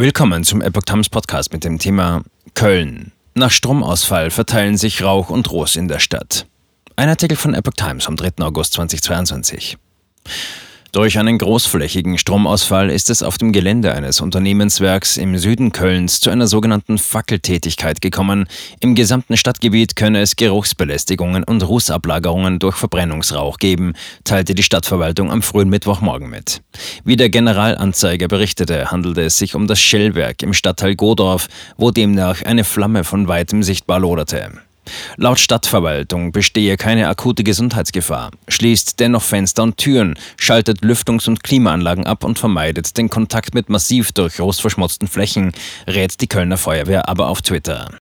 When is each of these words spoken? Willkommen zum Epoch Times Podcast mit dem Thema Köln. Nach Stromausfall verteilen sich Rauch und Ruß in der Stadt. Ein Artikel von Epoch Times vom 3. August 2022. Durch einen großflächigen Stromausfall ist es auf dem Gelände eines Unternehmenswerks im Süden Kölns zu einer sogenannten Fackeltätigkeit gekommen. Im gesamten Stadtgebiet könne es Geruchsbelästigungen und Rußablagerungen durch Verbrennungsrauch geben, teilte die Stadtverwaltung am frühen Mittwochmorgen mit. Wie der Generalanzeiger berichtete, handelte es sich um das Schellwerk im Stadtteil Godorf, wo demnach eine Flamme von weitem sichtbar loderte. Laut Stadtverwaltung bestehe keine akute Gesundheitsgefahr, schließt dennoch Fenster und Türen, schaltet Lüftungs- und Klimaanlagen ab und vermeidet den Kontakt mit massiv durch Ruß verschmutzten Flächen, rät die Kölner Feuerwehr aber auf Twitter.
Willkommen 0.00 0.44
zum 0.44 0.62
Epoch 0.62 0.84
Times 0.84 1.10
Podcast 1.10 1.52
mit 1.52 1.62
dem 1.62 1.78
Thema 1.78 2.22
Köln. 2.54 3.12
Nach 3.34 3.50
Stromausfall 3.50 4.30
verteilen 4.30 4.78
sich 4.78 5.02
Rauch 5.02 5.28
und 5.28 5.50
Ruß 5.50 5.76
in 5.76 5.88
der 5.88 5.98
Stadt. 5.98 6.46
Ein 6.96 7.10
Artikel 7.10 7.36
von 7.36 7.52
Epoch 7.52 7.74
Times 7.74 8.06
vom 8.06 8.16
3. 8.16 8.42
August 8.42 8.72
2022. 8.72 9.76
Durch 10.92 11.20
einen 11.20 11.38
großflächigen 11.38 12.18
Stromausfall 12.18 12.90
ist 12.90 13.10
es 13.10 13.22
auf 13.22 13.38
dem 13.38 13.52
Gelände 13.52 13.94
eines 13.94 14.20
Unternehmenswerks 14.20 15.18
im 15.18 15.38
Süden 15.38 15.70
Kölns 15.70 16.18
zu 16.18 16.30
einer 16.30 16.48
sogenannten 16.48 16.98
Fackeltätigkeit 16.98 18.00
gekommen. 18.00 18.48
Im 18.80 18.96
gesamten 18.96 19.36
Stadtgebiet 19.36 19.94
könne 19.94 20.20
es 20.20 20.34
Geruchsbelästigungen 20.34 21.44
und 21.44 21.62
Rußablagerungen 21.62 22.58
durch 22.58 22.74
Verbrennungsrauch 22.74 23.58
geben, 23.58 23.92
teilte 24.24 24.56
die 24.56 24.64
Stadtverwaltung 24.64 25.30
am 25.30 25.42
frühen 25.42 25.68
Mittwochmorgen 25.68 26.28
mit. 26.28 26.60
Wie 27.04 27.16
der 27.16 27.28
Generalanzeiger 27.28 28.26
berichtete, 28.26 28.90
handelte 28.90 29.22
es 29.22 29.38
sich 29.38 29.54
um 29.54 29.68
das 29.68 29.80
Schellwerk 29.80 30.42
im 30.42 30.54
Stadtteil 30.54 30.96
Godorf, 30.96 31.46
wo 31.76 31.92
demnach 31.92 32.42
eine 32.42 32.64
Flamme 32.64 33.04
von 33.04 33.28
weitem 33.28 33.62
sichtbar 33.62 34.00
loderte. 34.00 34.50
Laut 35.16 35.38
Stadtverwaltung 35.38 36.32
bestehe 36.32 36.76
keine 36.76 37.08
akute 37.08 37.44
Gesundheitsgefahr, 37.44 38.30
schließt 38.48 39.00
dennoch 39.00 39.22
Fenster 39.22 39.62
und 39.62 39.76
Türen, 39.76 40.18
schaltet 40.36 40.82
Lüftungs- 40.82 41.28
und 41.28 41.42
Klimaanlagen 41.42 42.06
ab 42.06 42.24
und 42.24 42.38
vermeidet 42.38 42.96
den 42.96 43.08
Kontakt 43.08 43.54
mit 43.54 43.68
massiv 43.68 44.12
durch 44.12 44.40
Ruß 44.40 44.60
verschmutzten 44.60 45.08
Flächen, 45.08 45.52
rät 45.86 46.20
die 46.20 46.26
Kölner 46.26 46.56
Feuerwehr 46.56 47.08
aber 47.08 47.28
auf 47.28 47.42
Twitter. 47.42 47.88